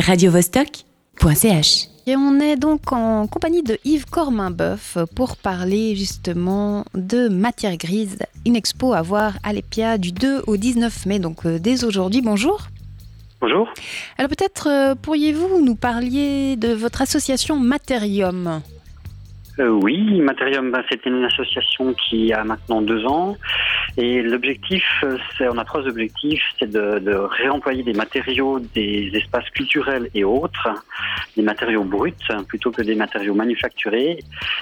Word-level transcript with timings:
radiovostok.ch. 0.00 1.88
Et 2.06 2.16
on 2.16 2.38
est 2.38 2.56
donc 2.56 2.92
en 2.92 3.26
compagnie 3.26 3.62
de 3.62 3.78
Yves 3.84 4.04
Corminboeuf 4.04 4.98
pour 5.16 5.38
parler 5.38 5.96
justement 5.96 6.84
de 6.94 7.28
Matière 7.28 7.76
Grise, 7.78 8.18
une 8.44 8.56
expo 8.56 8.92
à 8.92 9.00
voir 9.00 9.32
à 9.42 9.54
l'EPIA 9.54 9.96
du 9.96 10.12
2 10.12 10.42
au 10.46 10.58
19 10.58 11.06
mai, 11.06 11.18
donc 11.18 11.46
euh, 11.46 11.58
dès 11.58 11.82
aujourd'hui. 11.84 12.20
Bonjour. 12.20 12.68
Bonjour. 13.40 13.72
Alors 14.18 14.28
peut-être 14.28 14.68
euh, 14.68 14.94
pourriez-vous 14.94 15.64
nous 15.64 15.76
parler 15.76 16.56
de 16.56 16.74
votre 16.74 17.00
association 17.00 17.58
Materium 17.58 18.60
Euh, 19.58 19.68
oui, 19.68 20.20
Materium, 20.20 20.70
ben, 20.70 20.82
c'est 20.90 21.06
une 21.06 21.24
association 21.24 21.94
qui 21.94 22.32
a 22.34 22.44
maintenant 22.44 22.82
deux 22.82 23.06
ans. 23.06 23.36
Et 23.96 24.22
l'objectif, 24.22 24.84
on 25.40 25.58
a 25.58 25.64
trois 25.64 25.86
objectifs, 25.86 26.42
c'est 26.58 26.70
de, 26.70 26.98
de 26.98 27.14
réemployer 27.14 27.82
des 27.82 27.92
matériaux 27.92 28.58
des 28.74 29.10
espaces 29.14 29.48
culturels 29.50 30.08
et 30.14 30.24
autres, 30.24 30.68
des 31.36 31.42
matériaux 31.42 31.84
bruts 31.84 32.12
plutôt 32.48 32.70
que 32.70 32.82
des 32.82 32.94
matériaux 32.94 33.34
manufacturés. 33.34 34.18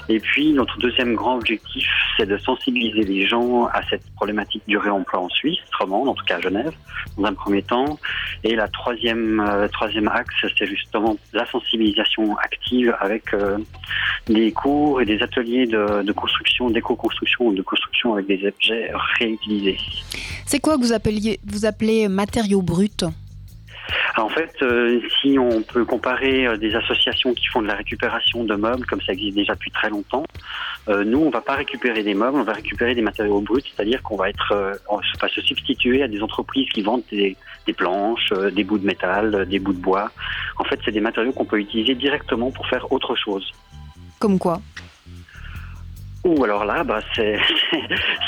Et 0.08 0.20
puis, 0.20 0.52
notre 0.52 0.78
deuxième 0.78 1.14
grand 1.14 1.36
objectif, 1.36 1.88
c'est 2.16 2.26
de 2.26 2.36
sensibiliser 2.38 3.02
les 3.02 3.26
gens 3.26 3.66
à 3.66 3.82
cette 3.88 4.02
problématique 4.14 4.62
du 4.66 4.76
réemploi 4.76 5.20
en 5.20 5.28
Suisse, 5.28 5.60
romande, 5.78 6.08
en 6.08 6.14
tout 6.14 6.24
cas 6.24 6.36
à 6.36 6.40
Genève, 6.40 6.74
dans 7.16 7.24
un 7.24 7.34
premier 7.34 7.62
temps. 7.62 7.98
Et 8.44 8.54
la 8.54 8.68
troisième, 8.68 9.40
euh, 9.40 9.68
troisième 9.68 10.08
axe, 10.08 10.34
c'est 10.58 10.66
justement 10.66 11.16
la 11.32 11.46
sensibilisation 11.46 12.36
active 12.38 12.94
avec 13.00 13.32
euh, 13.34 13.58
des 14.26 14.52
cours 14.52 15.00
et 15.00 15.04
des 15.04 15.22
ateliers 15.22 15.66
de, 15.66 16.02
de 16.02 16.12
construction, 16.12 16.70
d'éco-construction 16.70 17.46
ou 17.46 17.54
de 17.54 17.62
construction 17.62 18.14
avec 18.14 18.26
des 18.26 18.46
objets 18.46 18.90
C'est 20.46 20.60
quoi 20.60 20.76
que 20.76 20.82
vous 20.82 20.92
appeliez, 20.92 21.40
vous 21.44 21.64
appelez 21.64 22.08
matériaux 22.08 22.62
bruts 22.62 23.04
en 24.16 24.28
fait, 24.28 24.52
euh, 24.62 25.00
si 25.20 25.38
on 25.38 25.62
peut 25.62 25.84
comparer 25.84 26.46
euh, 26.46 26.56
des 26.56 26.74
associations 26.74 27.32
qui 27.34 27.46
font 27.46 27.62
de 27.62 27.66
la 27.66 27.74
récupération 27.74 28.44
de 28.44 28.54
meubles, 28.54 28.84
comme 28.86 29.00
ça 29.00 29.12
existe 29.12 29.36
déjà 29.36 29.54
depuis 29.54 29.70
très 29.70 29.88
longtemps, 29.88 30.24
euh, 30.88 31.04
nous, 31.04 31.18
on 31.18 31.30
va 31.30 31.40
pas 31.40 31.54
récupérer 31.54 32.02
des 32.02 32.14
meubles, 32.14 32.36
on 32.36 32.44
va 32.44 32.52
récupérer 32.52 32.94
des 32.94 33.02
matériaux 33.02 33.40
bruts, 33.40 33.62
c'est-à-dire 33.74 34.02
qu'on 34.02 34.16
va 34.16 34.28
être, 34.28 34.80
on 34.88 34.96
va 34.96 35.28
se 35.28 35.40
substituer 35.40 36.02
à 36.02 36.08
des 36.08 36.22
entreprises 36.22 36.68
qui 36.70 36.82
vendent 36.82 37.02
des, 37.10 37.36
des 37.66 37.72
planches, 37.72 38.32
des 38.52 38.64
bouts 38.64 38.78
de 38.78 38.86
métal, 38.86 39.46
des 39.48 39.58
bouts 39.58 39.72
de 39.72 39.80
bois. 39.80 40.10
En 40.58 40.64
fait, 40.64 40.78
c'est 40.84 40.92
des 40.92 41.00
matériaux 41.00 41.32
qu'on 41.32 41.44
peut 41.44 41.58
utiliser 41.58 41.94
directement 41.94 42.50
pour 42.50 42.66
faire 42.68 42.90
autre 42.92 43.14
chose. 43.16 43.50
Comme 44.18 44.38
quoi 44.38 44.60
Ou 46.24 46.44
alors 46.44 46.64
là, 46.64 46.84
bah, 46.84 47.00
c'est 47.16 47.36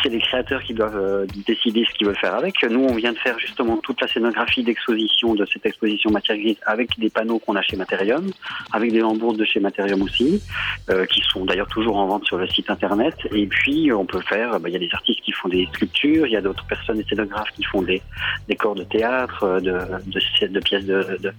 les 0.06 0.18
créateurs 0.18 0.62
qui 0.62 0.74
doivent 0.74 0.96
euh, 0.96 1.26
décider 1.46 1.84
ce 1.88 1.94
qu'ils 1.94 2.08
veulent 2.08 2.16
faire 2.16 2.34
avec. 2.34 2.60
Nous, 2.68 2.80
on 2.80 2.94
vient 2.94 3.12
de 3.12 3.18
faire 3.18 3.38
justement 3.38 3.76
toute 3.76 4.00
la 4.00 4.08
scénographie 4.08 4.64
d'exposition 4.64 5.34
de 5.34 5.46
cette 5.46 5.64
exposition 5.64 6.10
matière 6.10 6.36
grise 6.36 6.56
avec 6.66 6.98
des 6.98 7.08
panneaux 7.08 7.38
qu'on 7.38 7.54
a 7.54 7.62
chez 7.62 7.76
Materium, 7.76 8.30
avec 8.72 8.90
des 8.90 8.98
lambourdes 8.98 9.36
de 9.36 9.44
chez 9.44 9.60
Materium 9.60 10.02
aussi, 10.02 10.42
euh, 10.90 11.06
qui 11.06 11.20
sont 11.20 11.44
d'ailleurs 11.44 11.68
toujours 11.68 11.96
en 11.96 12.06
vente 12.06 12.24
sur 12.24 12.36
le 12.36 12.48
site 12.48 12.68
internet. 12.68 13.14
Et 13.32 13.46
puis, 13.46 13.92
on 13.92 14.04
peut 14.04 14.22
faire, 14.22 14.58
bah, 14.58 14.68
il 14.68 14.72
y 14.72 14.76
a 14.76 14.80
des 14.80 14.90
artistes 14.92 15.20
qui 15.20 15.30
font 15.30 15.48
des 15.48 15.68
sculptures, 15.72 16.26
il 16.26 16.32
y 16.32 16.36
a 16.36 16.40
d'autres 16.40 16.66
personnes, 16.66 16.96
des 16.96 17.04
scénographes 17.04 17.50
qui 17.54 17.62
font 17.62 17.82
des 17.82 18.02
décors 18.48 18.74
de 18.74 18.82
théâtre, 18.82 19.44
euh, 19.44 19.60
de, 19.60 19.78
de, 20.10 20.46
de 20.48 20.60
pièces 20.60 20.84
de, 20.84 21.18
de, 21.20 21.32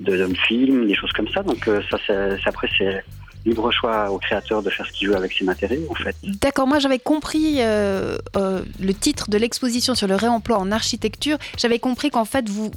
de, 0.00 0.16
de 0.16 0.34
films, 0.34 0.88
des 0.88 0.94
choses 0.94 1.12
comme 1.12 1.28
ça. 1.28 1.44
Donc 1.44 1.68
euh, 1.68 1.80
ça, 1.90 1.98
après, 2.44 2.68
c'est 2.76 3.04
libre 3.44 3.70
choix 3.70 4.10
au 4.10 4.18
créateur 4.18 4.62
de 4.62 4.70
faire 4.70 4.86
ce 4.86 4.92
qu'il 4.92 5.08
veut 5.08 5.16
avec 5.16 5.32
ses 5.32 5.44
matériaux, 5.44 5.86
en 5.90 5.94
fait. 5.94 6.16
D'accord, 6.22 6.66
moi 6.66 6.78
j'avais 6.78 6.98
compris 6.98 7.56
euh, 7.58 8.16
euh, 8.36 8.62
le 8.80 8.94
titre 8.94 9.30
de 9.30 9.38
l'exposition 9.38 9.94
sur 9.94 10.06
le 10.06 10.14
réemploi 10.14 10.58
en 10.58 10.70
architecture. 10.70 11.38
J'avais 11.58 11.78
compris 11.78 12.10
qu'en 12.10 12.24
fait, 12.24 12.48
vous, 12.48 12.70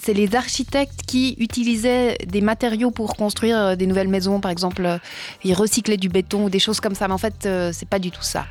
c'est 0.00 0.14
les 0.14 0.34
architectes 0.34 1.02
qui 1.06 1.36
utilisaient 1.38 2.16
des 2.26 2.40
matériaux 2.40 2.90
pour 2.90 3.16
construire 3.16 3.58
euh, 3.58 3.76
des 3.76 3.86
nouvelles 3.86 4.08
maisons, 4.08 4.40
par 4.40 4.50
exemple, 4.50 4.98
ils 5.44 5.54
recyclaient 5.54 5.96
du 5.96 6.08
béton 6.08 6.44
ou 6.44 6.50
des 6.50 6.58
choses 6.58 6.80
comme 6.80 6.94
ça. 6.94 7.08
Mais 7.08 7.14
en 7.14 7.18
fait, 7.18 7.46
euh, 7.46 7.70
c'est 7.72 7.88
pas 7.88 7.98
du 7.98 8.10
tout 8.10 8.22
ça. 8.22 8.46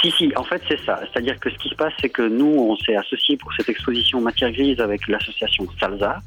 Si, 0.00 0.10
si, 0.12 0.32
en 0.36 0.44
fait, 0.44 0.62
c'est 0.68 0.80
ça. 0.84 1.00
C'est-à-dire 1.00 1.38
que 1.38 1.50
ce 1.50 1.56
qui 1.58 1.68
se 1.68 1.74
passe, 1.74 1.92
c'est 2.00 2.08
que 2.08 2.22
nous, 2.22 2.46
on 2.46 2.76
s'est 2.76 2.96
associés 2.96 3.36
pour 3.36 3.52
cette 3.54 3.68
exposition 3.68 4.20
matière 4.20 4.50
grise 4.50 4.80
avec 4.80 5.06
l'association 5.06 5.66
Salza, 5.78 6.18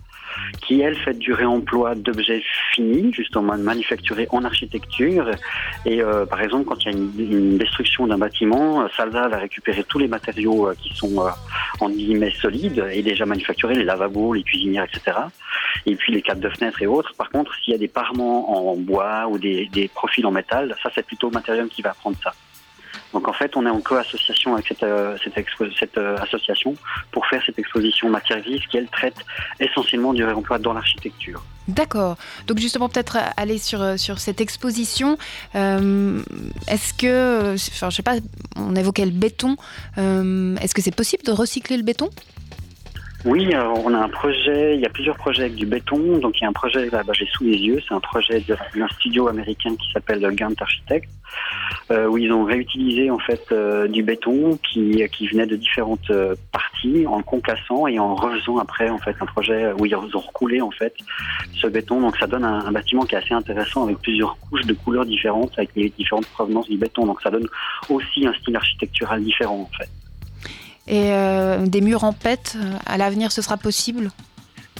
qui, 0.61 0.81
elle, 0.81 0.95
fait 0.97 1.17
du 1.17 1.33
réemploi 1.33 1.95
d'objets 1.95 2.41
finis, 2.71 3.13
justement 3.13 3.57
manufacturés 3.57 4.27
en 4.31 4.43
architecture. 4.43 5.29
Et 5.85 6.01
euh, 6.01 6.25
par 6.25 6.41
exemple, 6.41 6.65
quand 6.65 6.83
il 6.83 6.91
y 6.91 6.95
a 6.95 6.97
une, 6.97 7.11
une 7.17 7.57
destruction 7.57 8.07
d'un 8.07 8.17
bâtiment, 8.17 8.87
Salza 8.95 9.27
va 9.27 9.37
récupérer 9.37 9.83
tous 9.83 9.99
les 9.99 10.07
matériaux 10.07 10.69
euh, 10.69 10.75
qui 10.81 10.95
sont, 10.95 11.25
euh, 11.25 11.29
en 11.79 11.89
guillemets, 11.89 12.31
solides 12.31 12.83
et 12.91 13.01
déjà 13.01 13.25
manufacturés, 13.25 13.75
les 13.75 13.83
lavabos, 13.83 14.33
les 14.33 14.43
cuisinières, 14.43 14.85
etc. 14.85 15.17
Et 15.85 15.95
puis 15.95 16.13
les 16.13 16.21
cadres 16.21 16.41
de 16.41 16.49
fenêtres 16.49 16.81
et 16.81 16.87
autres. 16.87 17.13
Par 17.15 17.29
contre, 17.29 17.53
s'il 17.63 17.73
y 17.73 17.75
a 17.75 17.79
des 17.79 17.87
parements 17.87 18.71
en 18.71 18.75
bois 18.75 19.27
ou 19.29 19.37
des, 19.37 19.67
des 19.67 19.87
profils 19.87 20.25
en 20.25 20.31
métal, 20.31 20.75
ça, 20.81 20.89
c'est 20.93 21.05
plutôt 21.05 21.29
Materium 21.29 21.67
qui 21.69 21.81
va 21.81 21.93
prendre 21.93 22.17
ça. 22.23 22.33
Donc 23.15 23.29
en 23.29 23.33
fait, 23.33 23.55
on 23.55 23.65
est 23.65 23.69
en 23.69 23.79
co-association 23.79 24.55
avec 24.55 24.67
cette, 24.67 24.83
euh, 24.83 25.15
cette, 25.79 25.97
euh, 25.97 26.17
association 26.17 26.75
pour 27.11 27.25
faire 27.27 27.41
cette 27.45 27.57
exposition 27.57 28.09
matière 28.09 28.41
grise 28.41 28.59
qui, 28.69 28.75
elle, 28.77 28.89
traite 28.89 29.15
essentiellement 29.57 30.11
du 30.11 30.25
réemploi 30.25 30.59
dans 30.59 30.73
l'architecture. 30.73 31.41
D'accord. 31.69 32.17
Donc 32.45 32.59
justement, 32.59 32.89
peut-être 32.89 33.17
aller 33.37 33.57
sur, 33.57 33.81
euh, 33.81 33.95
sur 33.95 34.19
cette 34.19 34.41
exposition. 34.41 35.17
Est-ce 35.53 36.93
que, 36.93 37.53
enfin, 37.53 37.89
je 37.89 37.95
sais 37.95 38.03
pas, 38.03 38.15
on 38.57 38.75
évoquait 38.75 39.05
le 39.05 39.11
béton. 39.11 39.55
Est-ce 39.95 40.75
que 40.75 40.81
c'est 40.81 40.93
possible 40.93 41.23
de 41.23 41.31
recycler 41.31 41.77
le 41.77 41.83
béton? 41.83 42.09
Oui, 43.25 43.55
euh, 43.55 43.67
on 43.83 43.91
a 43.95 43.97
un 43.97 44.09
projet, 44.09 44.75
il 44.75 44.81
y 44.81 44.85
a 44.85 44.89
plusieurs 44.89 45.15
projets 45.15 45.45
avec 45.45 45.55
du 45.55 45.65
béton. 45.65 46.19
Donc 46.19 46.39
il 46.39 46.43
y 46.43 46.45
a 46.45 46.49
un 46.49 46.53
projet 46.53 46.87
là, 46.91 47.01
bah, 47.01 47.13
j'ai 47.13 47.25
sous 47.25 47.43
les 47.43 47.57
yeux, 47.57 47.81
c'est 47.87 47.95
un 47.95 47.99
projet 47.99 48.39
d'un 48.39 48.87
studio 48.89 49.27
américain 49.27 49.75
qui 49.75 49.91
s'appelle 49.91 50.21
Gant 50.35 50.53
Architect, 50.59 51.09
euh, 51.89 52.05
où 52.05 52.19
ils 52.19 52.31
ont 52.31 52.43
réutilisé 52.45 53.09
en 53.09 53.17
fait 53.17 53.41
euh, 53.51 53.87
du 53.87 54.03
béton 54.03 54.59
qui, 54.61 55.03
qui 55.11 55.27
venait 55.27 55.47
de 55.47 55.55
différentes 55.55 56.11
euh, 56.11 56.35
parties 56.51 57.07
en 57.07 57.23
concassant 57.23 57.87
et 57.87 57.97
en 57.97 58.13
refaisant 58.13 58.59
après 58.59 58.91
en 58.91 58.99
fait 58.99 59.15
un 59.19 59.25
projet 59.25 59.73
où 59.79 59.87
ils 59.87 59.95
ont 59.95 60.19
recoulé 60.19 60.61
en 60.61 60.69
fait 60.69 60.93
ce 61.59 61.65
béton. 61.65 62.01
Donc 62.01 62.17
ça 62.17 62.27
donne 62.27 62.45
un, 62.45 62.63
un 62.63 62.71
bâtiment 62.71 63.05
qui 63.05 63.15
est 63.15 63.17
assez 63.17 63.33
intéressant 63.33 63.85
avec 63.85 63.97
plusieurs 63.97 64.37
couches 64.37 64.67
de 64.67 64.73
couleurs 64.73 65.05
différentes 65.05 65.51
avec 65.57 65.71
les 65.75 65.89
différentes 65.89 66.27
provenances 66.27 66.69
du 66.69 66.77
béton. 66.77 67.07
Donc 67.07 67.19
ça 67.23 67.31
donne 67.31 67.47
aussi 67.89 68.27
un 68.27 68.33
style 68.33 68.55
architectural 68.55 69.23
différent 69.23 69.61
en 69.61 69.77
fait. 69.77 69.89
Et 70.87 71.11
euh, 71.11 71.65
des 71.65 71.81
murs 71.81 72.03
en 72.03 72.13
pète, 72.13 72.55
euh, 72.57 72.73
à 72.85 72.97
l'avenir, 72.97 73.31
ce 73.31 73.41
sera 73.41 73.57
possible? 73.57 74.11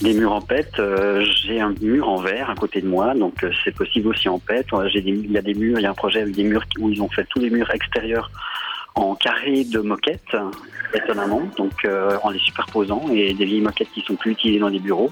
Des 0.01 0.13
murs 0.13 0.33
en 0.33 0.41
pète, 0.41 0.77
euh, 0.77 1.25
j'ai 1.43 1.59
un 1.59 1.73
mur 1.81 2.09
en 2.09 2.17
verre 2.17 2.49
à 2.49 2.55
côté 2.55 2.81
de 2.81 2.87
moi, 2.87 3.15
donc 3.15 3.45
c'est 3.63 3.73
possible 3.73 4.09
aussi 4.09 4.29
en 4.29 4.39
pète. 4.39 4.67
J'ai 4.93 5.01
des, 5.01 5.11
il 5.11 5.31
y 5.31 5.37
a 5.37 5.41
des 5.41 5.53
murs, 5.53 5.79
il 5.79 5.83
y 5.83 5.85
a 5.85 5.89
un 5.89 5.95
projet 5.95 6.21
avec 6.21 6.35
des 6.35 6.43
murs 6.43 6.65
où 6.79 6.89
ils 6.89 7.01
ont 7.01 7.09
fait 7.09 7.25
tous 7.29 7.39
les 7.39 7.49
murs 7.49 7.71
extérieurs 7.71 8.29
en 8.93 9.15
carré 9.15 9.63
de 9.63 9.79
moquettes, 9.79 10.35
étonnamment, 10.93 11.41
donc 11.57 11.73
euh, 11.85 12.17
en 12.23 12.29
les 12.29 12.39
superposant, 12.39 13.03
et 13.11 13.33
des 13.33 13.45
vieilles 13.45 13.61
moquettes 13.61 13.91
qui 13.93 14.01
sont 14.01 14.15
plus 14.15 14.31
utilisées 14.31 14.59
dans 14.59 14.69
les 14.69 14.79
bureaux, 14.79 15.11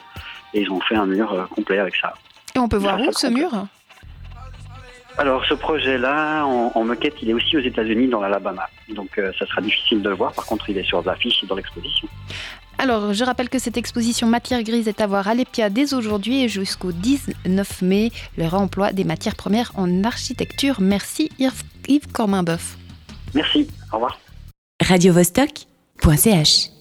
et 0.54 0.62
ils 0.62 0.72
ont 0.72 0.80
fait 0.82 0.96
un 0.96 1.06
mur 1.06 1.48
complet 1.56 1.80
avec 1.80 1.96
ça. 1.96 2.14
Et 2.56 2.60
on 2.60 2.70
peut 2.70 2.78
voir 2.78 3.00
où 3.00 3.12
ce 3.12 3.28
mur? 3.28 3.66
Alors 5.18 5.46
ce 5.46 5.54
projet-là, 5.54 6.44
en, 6.46 6.72
en 6.74 6.84
moquette, 6.84 7.16
il 7.22 7.30
est 7.30 7.34
aussi 7.34 7.56
aux 7.56 7.62
États-Unis, 7.62 8.08
dans 8.08 8.20
l'Alabama, 8.20 8.68
donc 8.90 9.18
euh, 9.18 9.32
ça 9.38 9.46
sera 9.46 9.62
difficile 9.62 10.02
de 10.02 10.10
le 10.10 10.16
voir. 10.16 10.34
Par 10.34 10.46
contre, 10.46 10.70
il 10.70 10.78
est 10.78 10.84
sur 10.84 11.04
l'affiche 11.04 11.44
et 11.44 11.48
dans 11.48 11.56
l'exposition. 11.56 12.08
Alors, 12.80 13.14
je 13.14 13.24
rappelle 13.24 13.50
que 13.50 13.60
cette 13.60 13.78
exposition 13.78 14.28
Matière 14.28 14.64
Grise 14.64 14.88
est 14.88 15.00
à 15.00 15.08
voir 15.08 15.28
à 15.28 15.36
l'EPIA 15.36 15.70
dès 15.70 15.94
aujourd'hui 15.94 16.44
et 16.44 16.50
jusqu'au 16.50 16.92
19 16.92 17.82
mai, 17.84 18.12
le 18.38 18.48
réemploi 18.48 18.92
des 18.92 19.04
matières 19.04 19.36
premières 19.36 19.72
en 19.76 20.04
architecture. 20.04 20.82
Merci 20.82 21.30
Yves, 21.38 21.64
Yves 21.88 22.12
Corminboeuf. 22.12 22.78
Merci, 23.36 23.68
au 23.92 23.96
revoir. 23.98 24.20
radiovostok.ch 24.82 26.74